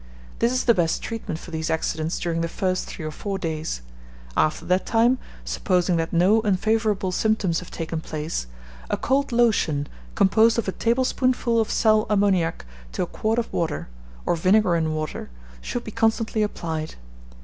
[0.39, 3.83] This is the best treatment for these accidents during the first three or four days.
[4.35, 8.47] After that time, supposing that no unfavourable symptoms have taken place,
[8.89, 9.85] a cold lotion,
[10.15, 13.89] composed of a tablespoonful of sal ammoniac to a quart of water,
[14.25, 15.29] or vinegar and water,
[15.61, 16.95] should be constantly applied.